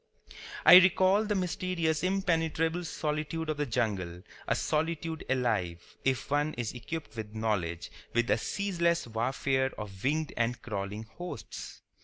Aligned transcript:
I 0.65 0.77
recall 0.79 1.25
the 1.25 1.35
mysterious 1.35 2.01
impenetrable 2.01 2.83
solitude 2.85 3.51
of 3.51 3.57
the 3.57 3.67
jungle, 3.67 4.23
a 4.47 4.55
solitude 4.55 5.23
alive, 5.29 5.95
if 6.03 6.31
one 6.31 6.55
is 6.55 6.73
equipped 6.73 7.15
with 7.15 7.35
knowledge, 7.35 7.91
with 8.11 8.31
a 8.31 8.37
ceaseless 8.39 9.05
warfare 9.05 9.71
of 9.77 10.03
winged 10.03 10.33
and 10.35 10.59
crawling 10.59 11.03
hosts. 11.03 11.83